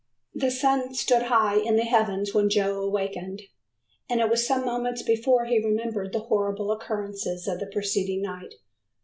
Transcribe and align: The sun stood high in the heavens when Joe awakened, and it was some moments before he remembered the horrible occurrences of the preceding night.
The 0.33 0.49
sun 0.49 0.95
stood 0.95 1.21
high 1.27 1.57
in 1.57 1.75
the 1.75 1.83
heavens 1.83 2.33
when 2.33 2.49
Joe 2.49 2.81
awakened, 2.81 3.43
and 4.09 4.19
it 4.19 4.31
was 4.31 4.47
some 4.47 4.65
moments 4.65 5.03
before 5.03 5.45
he 5.45 5.63
remembered 5.63 6.11
the 6.11 6.21
horrible 6.21 6.71
occurrences 6.71 7.47
of 7.47 7.59
the 7.59 7.67
preceding 7.67 8.23
night. 8.23 8.55